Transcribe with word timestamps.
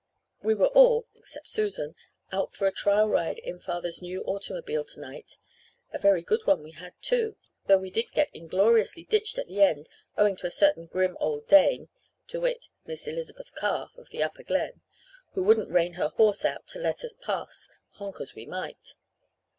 "We 0.41 0.55
were 0.55 0.69
all 0.69 1.05
except 1.13 1.47
Susan 1.47 1.93
out 2.31 2.55
for 2.55 2.65
a 2.65 2.71
trial 2.71 3.07
ride 3.07 3.37
in 3.37 3.59
father's 3.59 4.01
new 4.01 4.23
automobile 4.23 4.83
tonight. 4.83 5.37
A 5.93 5.99
very 5.99 6.23
good 6.23 6.39
one 6.45 6.63
we 6.63 6.71
had, 6.71 6.95
too, 7.03 7.35
though 7.67 7.77
we 7.77 7.91
did 7.91 8.11
get 8.11 8.31
ingloriously 8.33 9.03
ditched 9.03 9.37
at 9.37 9.45
the 9.45 9.61
end, 9.61 9.87
owing 10.17 10.35
to 10.37 10.47
a 10.47 10.49
certain 10.49 10.87
grim 10.87 11.15
old 11.19 11.45
dame 11.45 11.89
to 12.29 12.41
wit, 12.41 12.65
Miss 12.83 13.07
Elizabeth 13.07 13.53
Carr 13.53 13.91
of 13.95 14.09
the 14.09 14.23
Upper 14.23 14.41
Glen 14.41 14.81
who 15.35 15.43
wouldn't 15.43 15.69
rein 15.69 15.93
her 15.93 16.07
horse 16.09 16.45
out 16.45 16.65
to 16.69 16.79
let 16.79 17.03
us 17.03 17.13
pass, 17.21 17.69
honk 17.91 18.19
as 18.21 18.33
we 18.33 18.47
might. 18.47 18.95